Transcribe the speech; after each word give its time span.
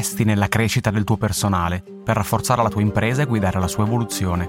investi 0.00 0.24
nella 0.24 0.48
crescita 0.48 0.90
del 0.90 1.04
tuo 1.04 1.18
personale 1.18 1.82
per 2.02 2.16
rafforzare 2.16 2.62
la 2.62 2.70
tua 2.70 2.80
impresa 2.80 3.20
e 3.20 3.26
guidare 3.26 3.60
la 3.60 3.68
sua 3.68 3.84
evoluzione. 3.84 4.48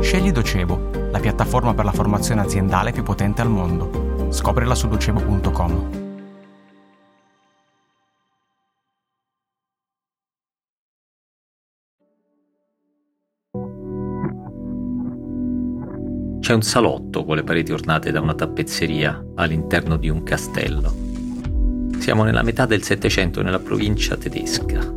Scegli 0.00 0.32
Docebo, 0.32 1.08
la 1.10 1.18
piattaforma 1.18 1.74
per 1.74 1.84
la 1.84 1.92
formazione 1.92 2.40
aziendale 2.40 2.92
più 2.92 3.02
potente 3.02 3.42
al 3.42 3.50
mondo. 3.50 4.30
Scoprila 4.30 4.74
su 4.74 4.88
docebo.com. 4.88 6.04
C'è 16.40 16.54
un 16.54 16.62
salotto 16.62 17.24
con 17.24 17.36
le 17.36 17.42
pareti 17.42 17.72
ornate 17.72 18.12
da 18.12 18.20
una 18.20 18.34
tappezzeria 18.34 19.32
all'interno 19.34 19.96
di 19.96 20.08
un 20.08 20.22
castello. 20.22 21.05
Siamo 22.06 22.22
nella 22.22 22.44
metà 22.44 22.66
del 22.66 22.84
Settecento 22.84 23.42
nella 23.42 23.58
provincia 23.58 24.16
tedesca. 24.16 24.94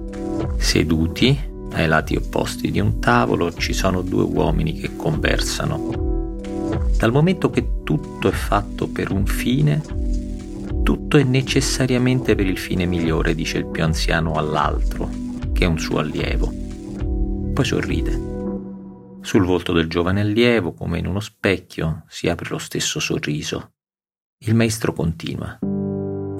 Seduti 0.57 1.35
ai 1.71 1.87
lati 1.87 2.15
opposti 2.15 2.69
di 2.69 2.79
un 2.79 2.99
tavolo 2.99 3.51
ci 3.51 3.73
sono 3.73 4.03
due 4.03 4.21
uomini 4.21 4.73
che 4.73 4.95
conversano. 4.95 6.37
Dal 6.95 7.11
momento 7.11 7.49
che 7.49 7.81
tutto 7.83 8.27
è 8.27 8.31
fatto 8.31 8.87
per 8.89 9.09
un 9.09 9.25
fine, 9.25 9.81
tutto 10.83 11.17
è 11.17 11.23
necessariamente 11.23 12.35
per 12.35 12.45
il 12.45 12.59
fine 12.59 12.85
migliore, 12.85 13.33
dice 13.33 13.57
il 13.57 13.65
più 13.65 13.83
anziano 13.83 14.33
all'altro, 14.33 15.09
che 15.51 15.65
è 15.65 15.67
un 15.67 15.79
suo 15.79 15.97
allievo. 15.97 16.53
Poi 17.55 17.65
sorride. 17.65 18.11
Sul 19.21 19.45
volto 19.45 19.73
del 19.73 19.89
giovane 19.89 20.21
allievo, 20.21 20.73
come 20.73 20.99
in 20.99 21.07
uno 21.07 21.21
specchio, 21.21 22.03
si 22.07 22.29
apre 22.29 22.49
lo 22.51 22.59
stesso 22.59 22.99
sorriso. 22.99 23.71
Il 24.45 24.53
maestro 24.53 24.93
continua. 24.93 25.57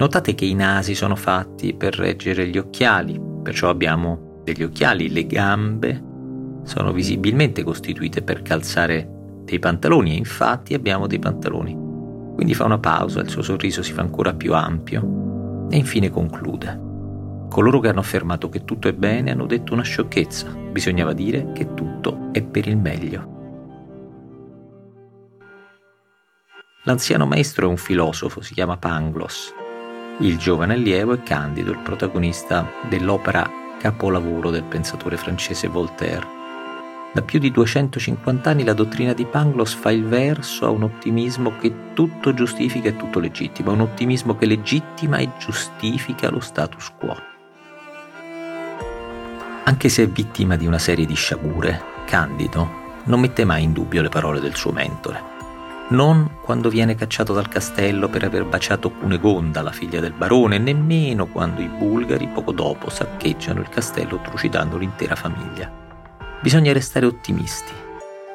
Notate 0.00 0.34
che 0.34 0.46
i 0.46 0.54
nasi 0.54 0.94
sono 0.94 1.14
fatti 1.14 1.74
per 1.74 1.94
reggere 1.94 2.48
gli 2.48 2.56
occhiali, 2.56 3.20
perciò 3.42 3.68
abbiamo 3.68 4.40
degli 4.42 4.62
occhiali, 4.62 5.10
le 5.10 5.26
gambe 5.26 6.02
sono 6.62 6.90
visibilmente 6.90 7.62
costituite 7.62 8.22
per 8.22 8.40
calzare 8.40 9.06
dei 9.44 9.58
pantaloni 9.58 10.12
e 10.12 10.16
infatti 10.16 10.72
abbiamo 10.72 11.06
dei 11.06 11.18
pantaloni. 11.18 11.76
Quindi 12.34 12.54
fa 12.54 12.64
una 12.64 12.78
pausa, 12.78 13.20
il 13.20 13.28
suo 13.28 13.42
sorriso 13.42 13.82
si 13.82 13.92
fa 13.92 14.00
ancora 14.00 14.32
più 14.32 14.54
ampio 14.54 15.66
e 15.70 15.76
infine 15.76 16.08
conclude. 16.08 16.80
Coloro 17.50 17.78
che 17.80 17.88
hanno 17.88 18.00
affermato 18.00 18.48
che 18.48 18.64
tutto 18.64 18.88
è 18.88 18.94
bene 18.94 19.32
hanno 19.32 19.44
detto 19.44 19.74
una 19.74 19.82
sciocchezza. 19.82 20.48
Bisognava 20.72 21.12
dire 21.12 21.52
che 21.52 21.74
tutto 21.74 22.30
è 22.32 22.40
per 22.40 22.66
il 22.68 22.78
meglio. 22.78 23.36
L'anziano 26.84 27.26
maestro 27.26 27.66
è 27.66 27.68
un 27.68 27.76
filosofo, 27.76 28.40
si 28.40 28.54
chiama 28.54 28.78
Pangloss. 28.78 29.58
Il 30.20 30.36
giovane 30.36 30.74
allievo 30.74 31.14
è 31.14 31.22
Candido, 31.22 31.70
il 31.70 31.78
protagonista 31.78 32.70
dell'opera 32.90 33.50
capolavoro 33.78 34.50
del 34.50 34.64
pensatore 34.64 35.16
francese 35.16 35.66
Voltaire. 35.66 36.38
Da 37.14 37.22
più 37.22 37.38
di 37.38 37.50
250 37.50 38.50
anni 38.50 38.64
la 38.64 38.74
dottrina 38.74 39.14
di 39.14 39.24
Pangloss 39.24 39.74
fa 39.74 39.90
il 39.90 40.04
verso 40.04 40.66
a 40.66 40.68
un 40.68 40.82
ottimismo 40.82 41.56
che 41.58 41.94
tutto 41.94 42.34
giustifica 42.34 42.90
e 42.90 42.96
tutto 42.96 43.18
legittima, 43.18 43.72
un 43.72 43.80
ottimismo 43.80 44.36
che 44.36 44.44
legittima 44.44 45.16
e 45.16 45.30
giustifica 45.38 46.28
lo 46.28 46.40
status 46.40 46.92
quo. 46.98 47.16
Anche 49.64 49.88
se 49.88 50.02
è 50.02 50.06
vittima 50.06 50.56
di 50.56 50.66
una 50.66 50.78
serie 50.78 51.06
di 51.06 51.14
sciagure, 51.14 51.80
Candido 52.04 52.68
non 53.04 53.20
mette 53.20 53.46
mai 53.46 53.62
in 53.62 53.72
dubbio 53.72 54.02
le 54.02 54.10
parole 54.10 54.38
del 54.38 54.54
suo 54.54 54.70
mentore. 54.70 55.39
Non 55.90 56.36
quando 56.42 56.68
viene 56.68 56.94
cacciato 56.94 57.32
dal 57.32 57.48
castello 57.48 58.08
per 58.08 58.22
aver 58.22 58.44
baciato 58.44 58.90
Cunegonda, 58.90 59.60
la 59.60 59.72
figlia 59.72 59.98
del 59.98 60.12
barone, 60.12 60.56
nemmeno 60.58 61.26
quando 61.26 61.62
i 61.62 61.68
bulgari 61.68 62.28
poco 62.28 62.52
dopo 62.52 62.88
saccheggiano 62.88 63.58
il 63.58 63.68
castello 63.68 64.20
trucidando 64.20 64.76
l'intera 64.76 65.16
famiglia. 65.16 65.68
Bisogna 66.40 66.72
restare 66.72 67.06
ottimisti. 67.06 67.72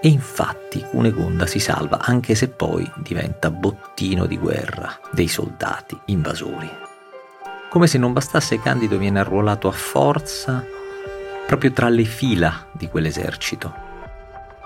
E 0.01 0.09
infatti 0.09 0.81
Cunegonda 0.81 1.45
si 1.45 1.59
salva 1.59 1.99
anche 2.01 2.35
se 2.35 2.49
poi 2.49 2.91
diventa 2.97 3.49
bottino 3.49 4.25
di 4.25 4.37
guerra 4.37 4.99
dei 5.13 5.29
soldati 5.29 5.97
invasori. 6.07 6.69
Come 7.69 7.87
se 7.87 7.97
non 7.97 8.11
bastasse 8.11 8.59
Candido 8.59 8.97
viene 8.97 9.19
arruolato 9.19 9.69
a 9.69 9.71
forza 9.71 10.61
proprio 11.47 11.71
tra 11.71 11.87
le 11.87 12.03
fila 12.03 12.67
di 12.73 12.89
quell'esercito. 12.89 13.94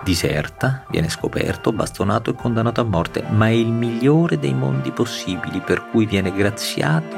Diserta, 0.03 0.85
viene 0.89 1.09
scoperto, 1.09 1.73
bastonato 1.73 2.29
e 2.29 2.33
condannato 2.33 2.81
a 2.81 2.85
morte, 2.85 3.21
ma 3.29 3.47
è 3.47 3.51
il 3.51 3.71
migliore 3.71 4.39
dei 4.39 4.53
mondi 4.53 4.91
possibili 4.91 5.59
per 5.59 5.89
cui 5.89 6.05
viene 6.05 6.33
graziato 6.33 7.15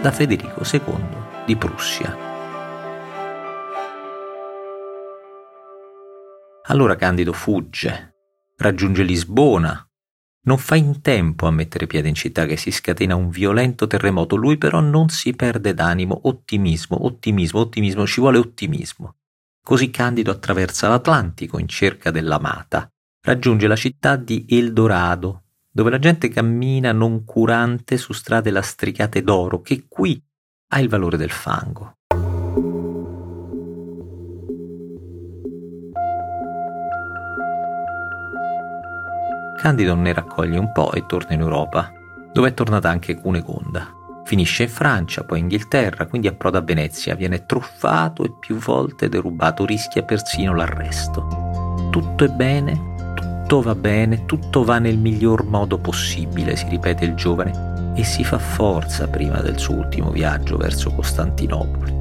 da 0.00 0.10
Federico 0.10 0.62
II 0.70 1.06
di 1.44 1.56
Prussia. 1.56 2.16
Allora 6.70 6.96
Candido 6.96 7.32
fugge, 7.32 8.14
raggiunge 8.56 9.02
Lisbona, 9.02 9.82
non 10.42 10.58
fa 10.58 10.76
in 10.76 11.02
tempo 11.02 11.46
a 11.46 11.50
mettere 11.50 11.86
piede 11.86 12.08
in 12.08 12.14
città 12.14 12.46
che 12.46 12.56
si 12.56 12.70
scatena 12.70 13.14
un 13.14 13.28
violento 13.28 13.86
terremoto, 13.86 14.36
lui 14.36 14.56
però 14.56 14.80
non 14.80 15.08
si 15.08 15.34
perde 15.34 15.74
d'animo, 15.74 16.20
ottimismo, 16.24 17.04
ottimismo, 17.04 17.60
ottimismo, 17.60 18.06
ci 18.06 18.20
vuole 18.20 18.38
ottimismo. 18.38 19.14
Così 19.68 19.90
Candido 19.90 20.30
attraversa 20.30 20.88
l'Atlantico 20.88 21.58
in 21.58 21.68
cerca 21.68 22.10
dell'amata, 22.10 22.90
raggiunge 23.20 23.66
la 23.66 23.76
città 23.76 24.16
di 24.16 24.46
Eldorado, 24.48 25.42
dove 25.70 25.90
la 25.90 25.98
gente 25.98 26.30
cammina 26.30 26.90
noncurante 26.92 27.98
su 27.98 28.14
strade 28.14 28.50
lastricate 28.50 29.22
d'oro, 29.22 29.60
che 29.60 29.84
qui 29.86 30.18
ha 30.68 30.80
il 30.80 30.88
valore 30.88 31.18
del 31.18 31.28
fango. 31.28 31.96
Candido 39.58 39.94
ne 39.94 40.12
raccoglie 40.14 40.56
un 40.56 40.72
po' 40.72 40.92
e 40.92 41.04
torna 41.04 41.34
in 41.34 41.40
Europa, 41.40 41.92
dove 42.32 42.48
è 42.48 42.54
tornata 42.54 42.88
anche 42.88 43.16
Cunegonda. 43.16 43.97
Finisce 44.28 44.64
in 44.64 44.68
Francia, 44.68 45.24
poi 45.24 45.38
in 45.38 45.44
Inghilterra, 45.44 46.04
quindi 46.04 46.28
approda 46.28 46.58
a 46.58 46.60
Venezia, 46.60 47.14
viene 47.14 47.46
truffato 47.46 48.24
e 48.24 48.32
più 48.38 48.56
volte 48.56 49.08
derubato, 49.08 49.64
rischia 49.64 50.02
persino 50.02 50.54
l'arresto. 50.54 51.88
Tutto 51.90 52.24
è 52.24 52.28
bene, 52.28 53.14
tutto 53.14 53.62
va 53.62 53.74
bene, 53.74 54.26
tutto 54.26 54.64
va 54.64 54.78
nel 54.78 54.98
miglior 54.98 55.44
modo 55.44 55.78
possibile, 55.78 56.56
si 56.56 56.68
ripete 56.68 57.06
il 57.06 57.14
giovane, 57.14 57.94
e 57.96 58.04
si 58.04 58.22
fa 58.22 58.38
forza 58.38 59.08
prima 59.08 59.40
del 59.40 59.58
suo 59.58 59.76
ultimo 59.76 60.10
viaggio 60.10 60.58
verso 60.58 60.90
Costantinopoli. 60.90 61.96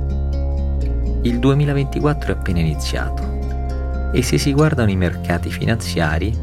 Il 1.21 1.39
2024 1.39 2.33
è 2.33 2.35
appena 2.35 2.59
iniziato 2.59 4.11
e 4.11 4.21
se 4.21 4.38
si 4.38 4.51
guardano 4.51 4.91
i 4.91 4.97
mercati 4.97 5.49
finanziari 5.49 6.38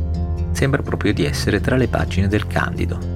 sembra 0.53 0.81
proprio 0.81 1.13
di 1.13 1.27
essere 1.27 1.61
tra 1.61 1.77
le 1.77 1.89
pagine 1.89 2.27
del 2.27 2.47
Candido. 2.47 3.14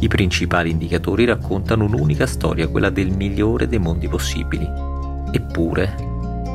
I 0.00 0.06
principali 0.06 0.70
indicatori 0.70 1.24
raccontano 1.24 1.84
un'unica 1.84 2.24
storia, 2.26 2.68
quella 2.68 2.88
del 2.88 3.10
migliore 3.10 3.66
dei 3.66 3.80
mondi 3.80 4.06
possibili. 4.08 4.68
Eppure, 5.32 5.92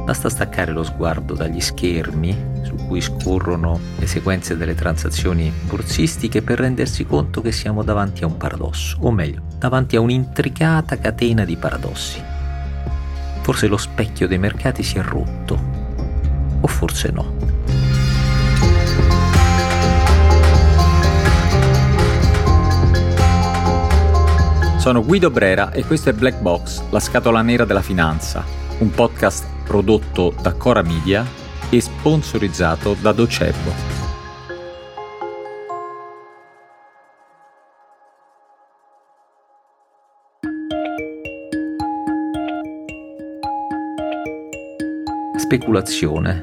basta 0.06 0.30
staccare 0.30 0.72
lo 0.72 0.84
sguardo 0.84 1.34
dagli 1.34 1.59
schermi 1.59 2.52
su 2.64 2.76
cui 2.88 3.02
scorrono 3.02 3.78
le 3.98 4.08
sequenze 4.08 4.56
delle 4.56 4.76
transazioni 4.76 5.52
borsistiche 5.66 6.42
per 6.42 6.59
rendersi 6.59 7.06
conto 7.06 7.42
che 7.42 7.52
siamo 7.52 7.84
davanti 7.84 8.24
a 8.24 8.28
un 8.28 8.38
paradosso, 8.38 8.98
o 9.02 9.12
meglio, 9.12 9.42
davanti 9.58 9.98
a 9.98 10.00
un'intricata 10.00 10.98
catena 10.98 11.44
di 11.44 11.58
paradossi. 11.58 12.22
Forse 13.42 13.68
lo 13.68 13.78
specchio 13.78 14.26
dei 14.26 14.38
mercati 14.40 14.84
si 14.84 14.98
è 14.98 15.02
rotto, 15.02 15.59
o 16.62 16.67
forse 16.67 17.12
no. 17.12 17.53
Sono 24.84 25.02
Guido 25.02 25.32
Brera 25.32 25.72
e 25.72 25.85
questo 25.85 26.09
è 26.09 26.14
Black 26.14 26.41
Box, 26.41 26.90
la 26.90 27.00
scatola 27.00 27.41
nera 27.41 27.64
della 27.64 27.82
finanza, 27.82 28.44
un 28.80 28.90
podcast 28.90 29.46
prodotto 29.64 30.35
da 30.41 30.52
Cora 30.56 30.82
Media 30.82 31.26
e 31.70 31.80
sponsorizzato 31.80 32.94
da 33.00 33.14
Docebo. 33.14 33.72
Speculazione. 45.38 46.41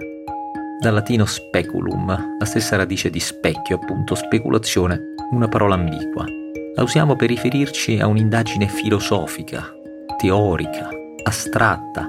Dal 0.80 0.94
latino 0.94 1.26
speculum, 1.26 2.38
la 2.38 2.44
stessa 2.46 2.76
radice 2.76 3.10
di 3.10 3.20
specchio, 3.20 3.76
appunto, 3.76 4.14
speculazione, 4.14 4.98
una 5.30 5.48
parola 5.48 5.74
ambigua 5.74 6.39
la 6.74 6.82
usiamo 6.82 7.16
per 7.16 7.28
riferirci 7.28 7.98
a 7.98 8.06
un'indagine 8.06 8.68
filosofica, 8.68 9.74
teorica, 10.16 10.88
astratta, 11.24 12.08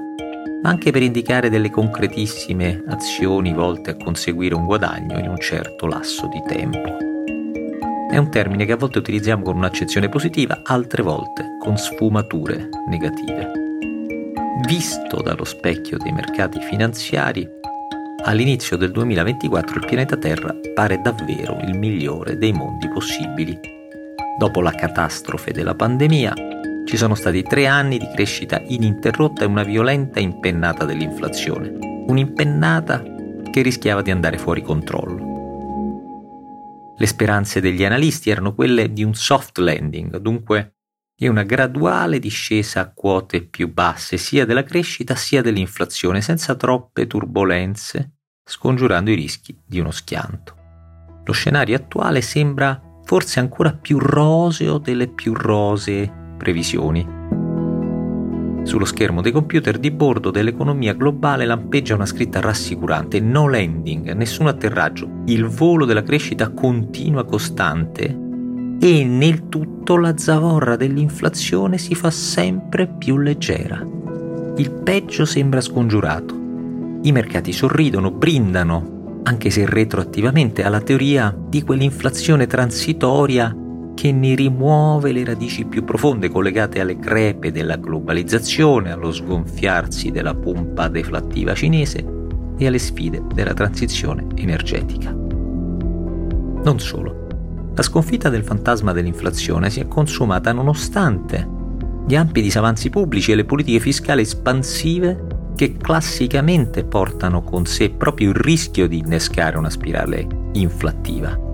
ma 0.61 0.69
anche 0.69 0.91
per 0.91 1.01
indicare 1.01 1.49
delle 1.49 1.71
concretissime 1.71 2.83
azioni 2.87 3.53
volte 3.53 3.91
a 3.91 3.97
conseguire 3.97 4.53
un 4.53 4.65
guadagno 4.65 5.17
in 5.17 5.27
un 5.27 5.39
certo 5.39 5.87
lasso 5.87 6.27
di 6.27 6.41
tempo. 6.47 6.97
È 8.09 8.17
un 8.17 8.29
termine 8.29 8.65
che 8.65 8.73
a 8.73 8.77
volte 8.77 8.99
utilizziamo 8.99 9.41
con 9.41 9.55
un'accezione 9.55 10.09
positiva, 10.09 10.61
altre 10.63 11.01
volte 11.01 11.57
con 11.59 11.77
sfumature 11.77 12.69
negative. 12.87 13.51
visto 14.67 15.21
dallo 15.23 15.43
specchio 15.43 15.97
dei 15.97 16.11
mercati 16.11 16.59
finanziari, 16.59 17.49
all'inizio 18.25 18.77
del 18.77 18.91
2024 18.91 19.79
il 19.79 19.85
pianeta 19.87 20.17
Terra 20.17 20.55
pare 20.75 21.01
davvero 21.01 21.57
il 21.63 21.75
migliore 21.75 22.37
dei 22.37 22.51
mondi 22.51 22.87
possibili. 22.89 23.80
Dopo 24.41 24.61
la 24.61 24.71
catastrofe 24.71 25.51
della 25.51 25.75
pandemia, 25.75 26.33
ci 26.87 26.97
sono 26.97 27.13
stati 27.13 27.43
tre 27.43 27.67
anni 27.67 27.99
di 27.99 28.09
crescita 28.11 28.59
ininterrotta 28.59 29.43
e 29.43 29.45
una 29.45 29.61
violenta 29.61 30.19
impennata 30.19 30.83
dell'inflazione. 30.83 31.77
Un'impennata 32.07 33.03
che 33.51 33.61
rischiava 33.61 34.01
di 34.01 34.09
andare 34.09 34.39
fuori 34.39 34.63
controllo. 34.63 35.29
Le 36.97 37.05
speranze 37.05 37.61
degli 37.61 37.85
analisti 37.85 38.31
erano 38.31 38.55
quelle 38.55 38.91
di 38.91 39.03
un 39.03 39.13
soft 39.13 39.59
landing, 39.59 40.17
dunque 40.17 40.77
di 41.15 41.27
una 41.27 41.43
graduale 41.43 42.17
discesa 42.17 42.79
a 42.79 42.91
quote 42.91 43.43
più 43.43 43.71
basse 43.71 44.17
sia 44.17 44.43
della 44.47 44.63
crescita 44.63 45.13
sia 45.13 45.43
dell'inflazione, 45.43 46.19
senza 46.19 46.55
troppe 46.55 47.05
turbulenze, 47.05 48.13
scongiurando 48.43 49.11
i 49.11 49.15
rischi 49.15 49.55
di 49.63 49.79
uno 49.79 49.91
schianto. 49.91 50.55
Lo 51.25 51.31
scenario 51.31 51.75
attuale 51.75 52.21
sembra 52.21 52.89
forse 53.11 53.41
ancora 53.41 53.73
più 53.73 53.99
roseo 53.99 54.77
delle 54.77 55.09
più 55.09 55.33
rosee 55.33 56.09
previsioni. 56.37 57.05
Sullo 58.63 58.85
schermo 58.85 59.19
dei 59.19 59.33
computer 59.33 59.77
di 59.79 59.91
bordo 59.91 60.31
dell'economia 60.31 60.93
globale 60.93 61.45
lampeggia 61.45 61.95
una 61.95 62.05
scritta 62.05 62.39
rassicurante: 62.39 63.19
no 63.19 63.49
landing, 63.49 64.13
nessun 64.13 64.47
atterraggio. 64.47 65.23
Il 65.25 65.45
volo 65.47 65.83
della 65.83 66.03
crescita 66.03 66.51
continua 66.51 67.25
costante 67.25 68.05
e 68.79 69.03
nel 69.03 69.49
tutto 69.49 69.97
la 69.97 70.17
zavorra 70.17 70.77
dell'inflazione 70.77 71.77
si 71.77 71.95
fa 71.95 72.11
sempre 72.11 72.87
più 72.87 73.17
leggera. 73.17 73.85
Il 74.55 74.71
peggio 74.71 75.25
sembra 75.25 75.59
scongiurato. 75.59 76.33
I 77.01 77.11
mercati 77.11 77.51
sorridono, 77.51 78.09
brindano, 78.09 78.90
anche 79.23 79.49
se 79.49 79.65
retroattivamente, 79.65 80.63
alla 80.63 80.81
teoria 80.81 81.35
di 81.37 81.61
quell'inflazione 81.61 82.47
transitoria 82.47 83.55
che 83.93 84.11
ne 84.11 84.33
rimuove 84.35 85.11
le 85.11 85.23
radici 85.23 85.65
più 85.65 85.83
profonde 85.83 86.29
collegate 86.29 86.79
alle 86.79 86.97
crepe 86.97 87.51
della 87.51 87.75
globalizzazione, 87.75 88.91
allo 88.91 89.11
sgonfiarsi 89.11 90.11
della 90.11 90.33
pompa 90.33 90.87
deflattiva 90.87 91.53
cinese 91.53 92.03
e 92.57 92.67
alle 92.67 92.79
sfide 92.79 93.21
della 93.33 93.53
transizione 93.53 94.25
energetica. 94.35 95.11
Non 96.63 96.79
solo. 96.79 97.27
La 97.75 97.83
sconfitta 97.83 98.29
del 98.29 98.43
fantasma 98.43 98.91
dell'inflazione 98.91 99.69
si 99.69 99.79
è 99.79 99.87
consumata 99.87 100.51
nonostante 100.51 101.59
gli 102.05 102.15
ampi 102.15 102.41
disavanzi 102.41 102.89
pubblici 102.89 103.31
e 103.31 103.35
le 103.35 103.45
politiche 103.45 103.79
fiscali 103.79 104.21
espansive 104.21 105.30
che 105.55 105.77
classicamente 105.77 106.83
portano 106.83 107.41
con 107.41 107.65
sé 107.65 107.89
proprio 107.89 108.29
il 108.29 108.35
rischio 108.35 108.87
di 108.87 108.99
innescare 108.99 109.57
una 109.57 109.69
spirale 109.69 110.27
inflattiva 110.53 111.49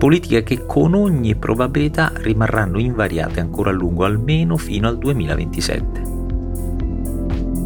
politiche 0.00 0.42
che 0.42 0.64
con 0.64 0.94
ogni 0.94 1.36
probabilità 1.36 2.10
rimarranno 2.14 2.78
invariate 2.78 3.38
ancora 3.38 3.68
a 3.68 3.74
lungo, 3.74 4.06
almeno 4.06 4.56
fino 4.56 4.88
al 4.88 4.96
2027. 4.96 6.02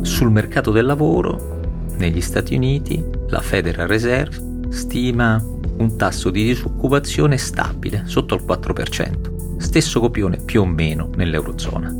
Sul 0.03 0.33
mercato 0.33 0.73
del 0.73 0.85
lavoro, 0.85 1.61
negli 1.97 2.21
Stati 2.21 2.57
Uniti, 2.57 3.01
la 3.29 3.41
Federal 3.41 3.87
Reserve 3.87 4.67
stima 4.71 5.41
un 5.77 5.97
tasso 5.97 6.31
di 6.31 6.43
disoccupazione 6.43 7.37
stabile, 7.37 8.03
sotto 8.07 8.35
il 8.35 8.43
4%, 8.45 9.59
stesso 9.59 10.01
copione 10.01 10.39
più 10.39 10.63
o 10.63 10.67
meno 10.67 11.11
nell'Eurozona. 11.15 11.95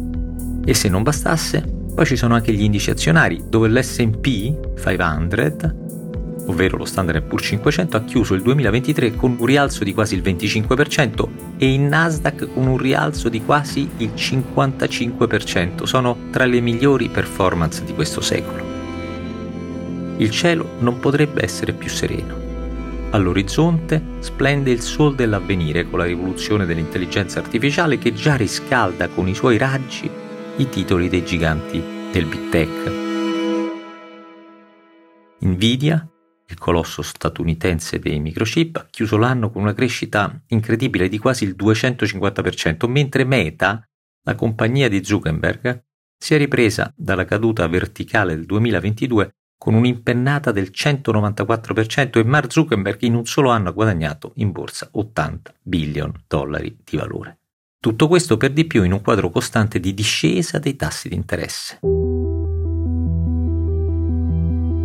E 0.65 0.75
se 0.75 0.89
non 0.89 1.05
bastasse, 1.05 1.74
poi 1.95 2.07
ci 2.07 2.17
sono 2.17 2.35
anche 2.35 2.53
gli 2.53 2.63
indici 2.63 2.91
azionari, 2.91 3.45
dove 3.49 3.69
l'SP 3.69 4.25
500 4.77 5.83
ovvero 6.47 6.77
lo 6.77 6.85
Standard 6.85 7.23
Poor's 7.23 7.47
500, 7.47 7.97
ha 7.97 8.05
chiuso 8.05 8.35
il 8.35 8.43
2023 8.43 9.15
con 9.15 9.37
un 9.39 9.47
rialzo 9.47 9.85
di 9.85 9.95
quasi 9.95 10.15
il 10.15 10.23
25% 10.23 11.29
e 11.57 11.73
il 11.73 11.81
Nasdaq 11.81 12.53
con 12.53 12.67
un 12.67 12.77
rialzo 12.77 13.29
di 13.29 13.43
quasi 13.43 13.89
il 13.99 14.13
55%. 14.15 15.85
Sono 15.85 16.17
tra 16.31 16.45
le 16.45 16.61
migliori 16.61 17.09
performance 17.09 17.85
di 17.85 17.95
questo 17.95 18.21
secolo. 18.21 18.73
Il 20.17 20.31
cielo 20.31 20.77
non 20.81 20.99
potrebbe 21.01 21.43
essere 21.43 21.73
più 21.73 21.89
sereno. 21.89 22.43
All'orizzonte 23.11 24.03
splende 24.19 24.71
il 24.71 24.81
sol 24.81 25.15
dell'avvenire 25.15 25.89
con 25.89 26.01
la 26.01 26.05
rivoluzione 26.05 26.67
dell'intelligenza 26.67 27.39
artificiale 27.39 27.99
che 27.99 28.13
già 28.13 28.35
riscalda 28.35 29.09
con 29.09 29.29
i 29.29 29.35
suoi 29.35 29.57
raggi 29.57 30.11
i 30.57 30.69
titoli 30.69 31.09
dei 31.09 31.25
giganti 31.25 31.83
del 32.13 32.27
big 32.27 32.49
tech. 32.49 32.93
Nvidia 35.41 36.09
il 36.47 36.59
colosso 36.59 37.03
statunitense 37.03 37.99
dei 37.99 38.21
microchip, 38.21 38.77
ha 38.77 38.87
chiuso 38.91 39.17
l'anno 39.17 39.51
con 39.51 39.63
una 39.63 39.73
crescita 39.73 40.41
incredibile 40.49 41.09
di 41.09 41.19
quasi 41.19 41.45
il 41.45 41.57
250%, 41.59 42.89
mentre 42.89 43.25
Meta, 43.25 43.83
la 44.23 44.35
compagnia 44.35 44.89
di 44.89 45.05
Zuckerberg, 45.05 45.85
si 46.17 46.35
è 46.35 46.39
ripresa 46.39 46.93
dalla 46.97 47.25
caduta 47.25 47.67
verticale 47.67 48.37
del 48.37 48.47
2022 48.47 49.35
con 49.59 49.75
un'impennata 49.75 50.53
del 50.53 50.71
194% 50.73 52.19
e 52.19 52.25
Mark 52.25 52.53
Zuckerberg 52.53 53.03
in 53.03 53.15
un 53.15 53.27
solo 53.27 53.51
anno 53.51 53.71
ha 53.71 53.73
guadagnato 53.73 54.33
in 54.37 54.53
borsa 54.53 54.89
80 54.93 55.55
billion 55.63 56.13
dollari 56.27 56.77
di 56.85 56.97
valore. 56.97 57.39
Tutto 57.85 58.09
questo 58.09 58.39
per 58.39 58.51
di 58.51 58.65
più 58.65 58.83
in 58.83 58.93
un 58.93 59.03
quadro 59.03 59.29
costante 59.29 59.79
di 59.79 59.93
discesa 59.93 60.59
dei 60.59 60.75
tassi 60.75 61.11
di 61.11 61.17
interesse. 61.17 61.81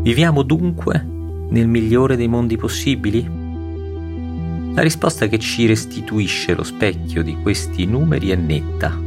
Viviamo 0.03 0.43
dunque 0.43 1.01
nel 1.49 1.69
migliore 1.69 2.17
dei 2.17 2.27
mondi 2.27 2.57
possibili? 2.57 3.25
La 4.73 4.81
risposta 4.81 5.27
che 5.27 5.39
ci 5.39 5.65
restituisce 5.65 6.53
lo 6.53 6.63
specchio 6.63 7.23
di 7.23 7.37
questi 7.41 7.85
numeri 7.85 8.31
è 8.31 8.35
netta 8.35 8.99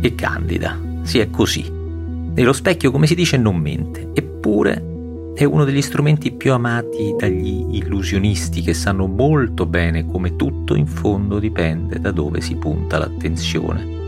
e 0.00 0.14
candida. 0.14 0.78
Sì, 1.02 1.18
è 1.18 1.28
così. 1.28 1.64
E 2.32 2.42
lo 2.44 2.52
specchio, 2.52 2.92
come 2.92 3.08
si 3.08 3.16
dice, 3.16 3.36
non 3.36 3.56
mente. 3.56 4.10
Eppure 4.14 4.89
è 5.34 5.44
uno 5.44 5.64
degli 5.64 5.80
strumenti 5.80 6.32
più 6.32 6.52
amati 6.52 7.14
dagli 7.16 7.76
illusionisti 7.76 8.60
che 8.62 8.74
sanno 8.74 9.06
molto 9.06 9.64
bene 9.64 10.04
come 10.04 10.36
tutto 10.36 10.74
in 10.74 10.86
fondo 10.86 11.38
dipende 11.38 11.98
da 11.98 12.10
dove 12.10 12.40
si 12.40 12.56
punta 12.56 12.98
l'attenzione. 12.98 13.98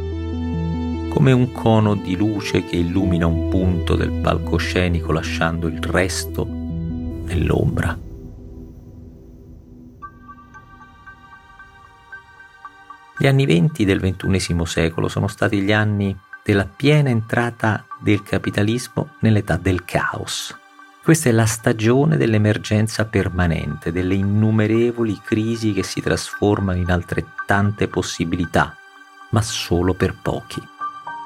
Come 1.09 1.33
un 1.33 1.53
cono 1.53 1.95
di 1.95 2.17
luce 2.17 2.65
che 2.65 2.77
illumina 2.77 3.27
un 3.27 3.49
punto 3.49 3.97
del 3.97 4.11
palcoscenico 4.11 5.13
lasciando 5.13 5.69
il 5.69 5.83
resto 5.83 6.47
nell'ombra. 6.47 7.99
Gli 13.19 13.27
anni 13.27 13.47
venti 13.47 13.85
del 13.85 14.01
XXI 14.01 14.57
secolo 14.65 15.07
sono 15.09 15.29
stati 15.29 15.61
gli 15.61 15.73
anni 15.73 16.17
della 16.43 16.67
piena 16.67 17.09
entrata 17.09 17.87
del 18.01 18.23
capitalismo 18.23 19.11
nell'età 19.21 19.57
del 19.57 19.85
caos. 19.85 20.61
Questa 21.03 21.29
è 21.29 21.33
la 21.33 21.47
stagione 21.47 22.17
dell'emergenza 22.17 23.07
permanente, 23.07 23.91
delle 23.91 24.15
innumerevoli 24.15 25.21
crisi 25.21 25.73
che 25.73 25.83
si 25.83 26.01
trasformano 26.01 26.79
in 26.79 26.93
altrettante 26.93 27.89
possibilità, 27.89 28.77
ma 29.31 29.43
solo 29.43 29.95
per 29.95 30.15
pochi. 30.23 30.63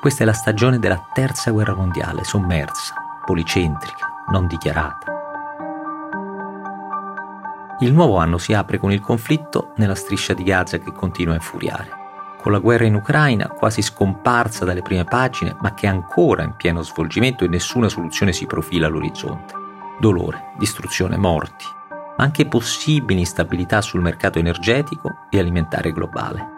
Questa 0.00 0.23
è 0.23 0.26
la 0.26 0.33
stagione 0.33 0.78
della 0.78 1.06
terza 1.12 1.50
guerra 1.50 1.75
mondiale, 1.75 2.25
sommersa, 2.25 2.95
policentrica, 3.26 4.25
non 4.30 4.47
dichiarata. 4.47 5.12
Il 7.80 7.92
nuovo 7.92 8.16
anno 8.16 8.38
si 8.38 8.54
apre 8.54 8.78
con 8.78 8.92
il 8.92 9.00
conflitto 9.00 9.75
nella 9.76 9.95
striscia 9.95 10.33
di 10.33 10.42
Gaza 10.42 10.78
che 10.78 10.90
continua 10.90 11.35
a 11.35 11.37
infuriare, 11.37 11.90
con 12.40 12.50
la 12.50 12.61
guerra 12.61 12.87
in 12.87 12.95
Ucraina 12.95 13.49
quasi 13.49 13.83
scomparsa 13.83 14.64
dalle 14.64 14.80
prime 14.80 15.04
pagine 15.04 15.54
ma 15.61 15.75
che 15.75 15.87
è 15.87 15.90
ancora 15.90 16.45
in 16.45 16.54
pieno 16.56 16.80
svolgimento 16.80 17.45
e 17.45 17.49
nessuna 17.49 17.90
soluzione 17.90 18.33
si 18.33 18.47
profila 18.47 18.87
all'orizzonte. 18.87 19.64
Dolore, 19.98 20.52
distruzione, 20.58 21.16
morti, 21.16 21.64
ma 21.90 22.24
anche 22.24 22.46
possibili 22.46 23.20
instabilità 23.20 23.80
sul 23.80 24.00
mercato 24.00 24.38
energetico 24.38 25.26
e 25.30 25.38
alimentare 25.38 25.92
globale. 25.92 26.54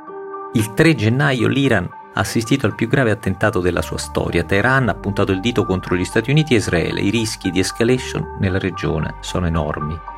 Il 0.54 0.74
3 0.74 0.94
gennaio 0.94 1.48
l'Iran 1.48 1.84
ha 1.84 2.20
assistito 2.20 2.66
al 2.66 2.74
più 2.74 2.88
grave 2.88 3.10
attentato 3.10 3.60
della 3.60 3.82
sua 3.82 3.98
storia. 3.98 4.44
Teheran 4.44 4.88
ha 4.88 4.94
puntato 4.94 5.32
il 5.32 5.40
dito 5.40 5.64
contro 5.64 5.94
gli 5.94 6.04
Stati 6.04 6.30
Uniti 6.30 6.54
e 6.54 6.56
Israele. 6.56 7.00
I 7.00 7.10
rischi 7.10 7.50
di 7.50 7.60
escalation 7.60 8.36
nella 8.40 8.58
regione 8.58 9.16
sono 9.20 9.46
enormi 9.46 10.16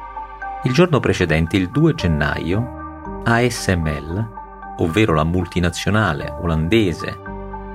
il 0.65 0.73
giorno 0.73 1.01
precedente, 1.01 1.57
il 1.57 1.71
2 1.71 1.95
gennaio, 1.95 3.23
ASML, 3.25 4.75
ovvero 4.77 5.15
la 5.15 5.25
multinazionale 5.25 6.37
olandese 6.39 7.19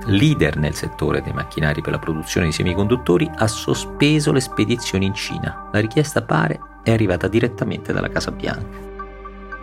leader 0.06 0.56
nel 0.56 0.74
settore 0.74 1.22
dei 1.22 1.32
macchinari 1.32 1.80
per 1.80 1.92
la 1.92 1.98
produzione 1.98 2.46
di 2.46 2.52
semiconduttori, 2.52 3.30
ha 3.34 3.46
sospeso 3.46 4.32
le 4.32 4.40
spedizioni 4.40 5.06
in 5.06 5.14
Cina. 5.14 5.68
La 5.72 5.80
richiesta 5.80 6.22
pare 6.22 6.58
è 6.82 6.92
arrivata 6.92 7.28
direttamente 7.28 7.92
dalla 7.92 8.08
Casa 8.08 8.30
Bianca. 8.30 8.84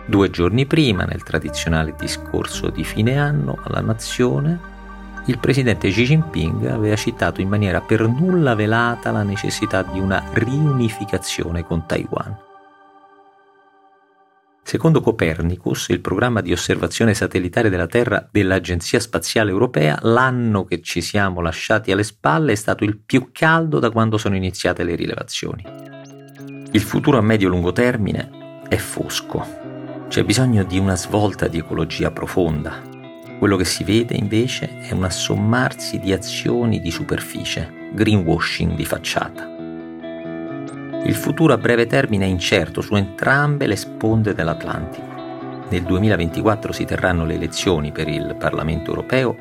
Due 0.06 0.30
giorni 0.30 0.66
prima, 0.66 1.04
nel 1.04 1.22
tradizionale 1.22 1.94
discorso 1.98 2.68
di 2.68 2.84
fine 2.84 3.18
anno 3.18 3.58
alla 3.64 3.80
nazione, 3.80 4.72
il 5.26 5.38
presidente 5.38 5.88
Xi 5.88 6.04
Jinping 6.04 6.66
aveva 6.66 6.96
citato 6.96 7.40
in 7.40 7.48
maniera 7.48 7.80
per 7.80 8.06
nulla 8.06 8.54
velata 8.54 9.10
la 9.10 9.22
necessità 9.22 9.82
di 9.82 9.98
una 9.98 10.22
riunificazione 10.32 11.64
con 11.64 11.86
Taiwan. 11.86 12.36
Secondo 14.66 15.02
Copernicus, 15.02 15.88
il 15.90 16.00
programma 16.00 16.40
di 16.40 16.50
osservazione 16.50 17.12
satellitare 17.12 17.68
della 17.68 17.86
Terra 17.86 18.26
dell'Agenzia 18.30 18.98
Spaziale 18.98 19.50
Europea, 19.50 19.98
l'anno 20.00 20.64
che 20.64 20.80
ci 20.80 21.02
siamo 21.02 21.42
lasciati 21.42 21.92
alle 21.92 22.02
spalle 22.02 22.52
è 22.52 22.56
stato 22.56 22.82
il 22.82 22.96
più 22.96 23.28
caldo 23.30 23.78
da 23.78 23.90
quando 23.90 24.16
sono 24.16 24.36
iniziate 24.36 24.82
le 24.82 24.94
rilevazioni. 24.94 25.64
Il 26.72 26.80
futuro 26.80 27.18
a 27.18 27.20
medio-lungo 27.20 27.72
termine 27.72 28.62
è 28.66 28.76
fosco. 28.76 29.46
C'è 30.08 30.24
bisogno 30.24 30.64
di 30.64 30.78
una 30.78 30.96
svolta 30.96 31.46
di 31.46 31.58
ecologia 31.58 32.10
profonda, 32.10 32.80
quello 33.38 33.56
che 33.56 33.66
si 33.66 33.84
vede 33.84 34.14
invece 34.14 34.78
è 34.80 34.92
un 34.92 35.04
assommarsi 35.04 35.98
di 35.98 36.14
azioni 36.14 36.80
di 36.80 36.90
superficie, 36.90 37.90
greenwashing 37.92 38.74
di 38.74 38.86
facciata. 38.86 39.53
Il 41.06 41.14
futuro 41.14 41.52
a 41.52 41.58
breve 41.58 41.86
termine 41.86 42.24
è 42.24 42.28
incerto 42.28 42.80
su 42.80 42.94
entrambe 42.94 43.66
le 43.66 43.76
sponde 43.76 44.32
dell'Atlantico. 44.32 45.66
Nel 45.68 45.82
2024 45.82 46.72
si 46.72 46.86
terranno 46.86 47.26
le 47.26 47.34
elezioni 47.34 47.92
per 47.92 48.08
il 48.08 48.34
Parlamento 48.38 48.88
europeo 48.88 49.36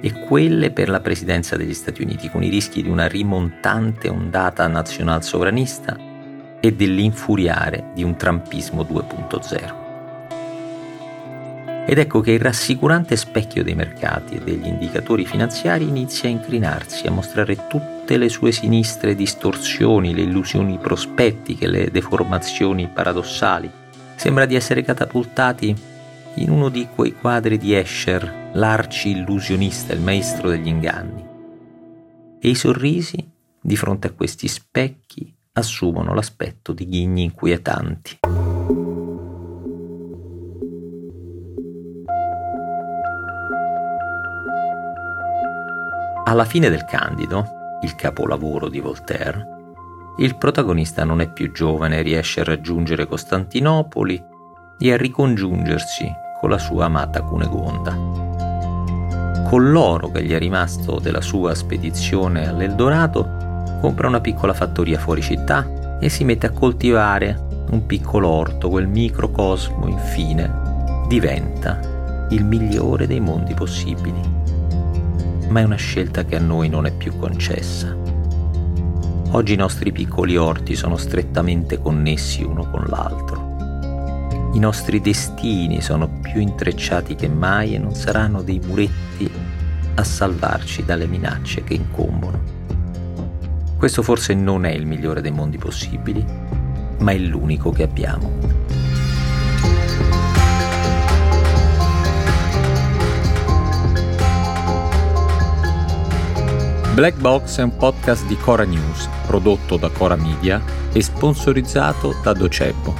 e 0.00 0.12
quelle 0.12 0.70
per 0.70 0.88
la 0.88 1.00
presidenza 1.00 1.56
degli 1.56 1.74
Stati 1.74 2.02
Uniti, 2.02 2.30
con 2.30 2.44
i 2.44 2.48
rischi 2.48 2.82
di 2.82 2.88
una 2.88 3.08
rimontante 3.08 4.08
ondata 4.08 4.68
nazional 4.68 5.24
sovranista 5.24 5.96
e 6.60 6.72
dell'infuriare 6.74 7.90
di 7.92 8.04
un 8.04 8.14
trumpismo 8.16 8.82
2.0. 8.82 9.89
Ed 11.86 11.98
ecco 11.98 12.20
che 12.20 12.32
il 12.32 12.40
rassicurante 12.40 13.16
specchio 13.16 13.64
dei 13.64 13.74
mercati 13.74 14.36
e 14.36 14.40
degli 14.40 14.66
indicatori 14.66 15.26
finanziari 15.26 15.88
inizia 15.88 16.28
a 16.28 16.32
inclinarsi, 16.32 17.06
a 17.06 17.10
mostrare 17.10 17.66
tutte 17.66 18.16
le 18.16 18.28
sue 18.28 18.52
sinistre 18.52 19.14
distorsioni, 19.14 20.14
le 20.14 20.22
illusioni 20.22 20.78
prospettiche, 20.78 21.66
le 21.66 21.90
deformazioni 21.90 22.88
paradossali. 22.88 23.70
Sembra 24.14 24.46
di 24.46 24.54
essere 24.54 24.82
catapultati 24.82 25.74
in 26.34 26.50
uno 26.50 26.68
di 26.68 26.86
quei 26.94 27.14
quadri 27.14 27.58
di 27.58 27.74
Escher, 27.74 28.50
l'arci 28.52 29.10
illusionista, 29.10 29.92
il 29.92 30.00
maestro 30.00 30.48
degli 30.48 30.68
inganni. 30.68 31.26
E 32.40 32.48
i 32.48 32.54
sorrisi, 32.54 33.28
di 33.60 33.76
fronte 33.76 34.06
a 34.06 34.12
questi 34.12 34.46
specchi, 34.46 35.34
assumono 35.52 36.14
l'aspetto 36.14 36.72
di 36.72 36.86
ghigni 36.86 37.24
inquietanti. 37.24 38.18
Alla 46.24 46.44
fine 46.44 46.68
del 46.68 46.84
Candido, 46.84 47.44
il 47.82 47.94
capolavoro 47.96 48.68
di 48.68 48.78
Voltaire, 48.78 49.58
il 50.18 50.36
protagonista 50.36 51.02
non 51.02 51.20
è 51.20 51.32
più 51.32 51.50
giovane 51.50 51.98
e 51.98 52.02
riesce 52.02 52.40
a 52.40 52.44
raggiungere 52.44 53.06
Costantinopoli 53.06 54.22
e 54.78 54.92
a 54.92 54.96
ricongiungersi 54.96 56.12
con 56.40 56.50
la 56.50 56.58
sua 56.58 56.84
amata 56.84 57.22
Cunegonda. 57.22 57.92
Con 59.48 59.70
l'oro 59.70 60.10
che 60.10 60.22
gli 60.22 60.32
è 60.32 60.38
rimasto 60.38 61.00
della 61.00 61.22
sua 61.22 61.54
spedizione 61.54 62.46
all'Eldorado, 62.46 63.78
compra 63.80 64.06
una 64.06 64.20
piccola 64.20 64.52
fattoria 64.52 64.98
fuori 64.98 65.22
città 65.22 65.98
e 65.98 66.08
si 66.10 66.22
mette 66.24 66.46
a 66.46 66.50
coltivare 66.50 67.48
un 67.70 67.86
piccolo 67.86 68.28
orto, 68.28 68.68
quel 68.68 68.86
microcosmo 68.86 69.86
infine 69.86 71.04
diventa 71.08 72.26
il 72.30 72.44
migliore 72.44 73.06
dei 73.06 73.20
mondi 73.20 73.54
possibili 73.54 74.39
ma 75.50 75.60
è 75.60 75.64
una 75.64 75.76
scelta 75.76 76.24
che 76.24 76.36
a 76.36 76.40
noi 76.40 76.68
non 76.68 76.86
è 76.86 76.92
più 76.92 77.16
concessa. 77.18 77.96
Oggi 79.32 79.52
i 79.52 79.56
nostri 79.56 79.92
piccoli 79.92 80.36
orti 80.36 80.74
sono 80.74 80.96
strettamente 80.96 81.78
connessi 81.78 82.42
uno 82.42 82.70
con 82.70 82.84
l'altro. 82.86 83.48
I 84.52 84.58
nostri 84.58 85.00
destini 85.00 85.80
sono 85.80 86.08
più 86.20 86.40
intrecciati 86.40 87.14
che 87.14 87.28
mai 87.28 87.74
e 87.74 87.78
non 87.78 87.94
saranno 87.94 88.42
dei 88.42 88.60
muretti 88.64 89.30
a 89.94 90.04
salvarci 90.04 90.84
dalle 90.84 91.06
minacce 91.06 91.64
che 91.64 91.74
incombono. 91.74 92.58
Questo 93.76 94.02
forse 94.02 94.34
non 94.34 94.64
è 94.64 94.70
il 94.70 94.86
migliore 94.86 95.20
dei 95.20 95.32
mondi 95.32 95.58
possibili, 95.58 96.24
ma 96.98 97.10
è 97.10 97.18
l'unico 97.18 97.70
che 97.70 97.82
abbiamo. 97.82 98.59
Black 106.92 107.18
Box 107.18 107.58
è 107.58 107.62
un 107.62 107.76
podcast 107.76 108.26
di 108.26 108.36
Cora 108.36 108.64
News, 108.64 109.08
prodotto 109.24 109.76
da 109.76 109.90
Cora 109.90 110.16
Media 110.16 110.60
e 110.92 111.00
sponsorizzato 111.00 112.18
da 112.20 112.32
Docebo. 112.32 112.94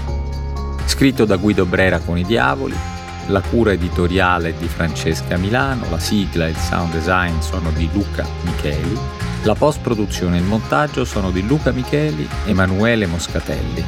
Scritto 0.86 1.24
da 1.24 1.34
Guido 1.36 1.66
Brera 1.66 1.98
con 1.98 2.16
i 2.16 2.24
Diavoli, 2.24 2.76
la 3.26 3.40
cura 3.40 3.72
editoriale 3.72 4.54
di 4.56 4.68
Francesca 4.68 5.36
Milano, 5.36 5.90
la 5.90 5.98
sigla 5.98 6.46
e 6.46 6.50
il 6.50 6.56
sound 6.56 6.92
design 6.92 7.40
sono 7.40 7.72
di 7.72 7.88
Luca 7.92 8.24
Micheli, 8.42 8.96
la 9.42 9.54
post-produzione 9.54 10.36
e 10.36 10.40
il 10.40 10.46
montaggio 10.46 11.04
sono 11.04 11.32
di 11.32 11.44
Luca 11.44 11.72
Micheli 11.72 12.28
e 12.46 12.50
Emanuele 12.50 13.06
Moscatelli. 13.06 13.84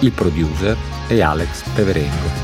Il 0.00 0.10
producer 0.10 0.76
è 1.06 1.20
Alex 1.20 1.62
Peverengo. 1.72 2.43